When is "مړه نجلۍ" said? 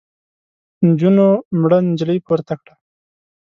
1.59-2.19